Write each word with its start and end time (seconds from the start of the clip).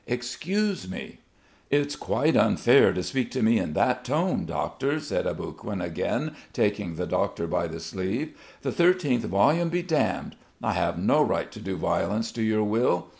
Excuse 0.07 0.89
me." 0.89 1.19
"It's 1.69 1.95
quite 1.95 2.35
unfair 2.35 2.91
to 2.91 3.03
speak 3.03 3.29
to 3.33 3.43
me 3.43 3.59
in 3.59 3.73
that 3.73 4.03
tone, 4.03 4.45
Doctor," 4.47 4.99
said 4.99 5.27
Aboguin, 5.27 5.79
again 5.79 6.35
taking 6.53 6.95
the 6.95 7.05
doctor 7.05 7.45
by 7.45 7.67
the 7.67 7.79
sleeve. 7.79 8.33
"The 8.63 8.71
thirteenth 8.71 9.25
volume 9.25 9.69
be 9.69 9.83
damned! 9.83 10.35
I 10.63 10.73
have 10.73 10.97
no 10.97 11.21
right 11.21 11.51
to 11.51 11.59
do 11.59 11.77
violence 11.77 12.31
to 12.31 12.41
your 12.41 12.63
will. 12.63 13.09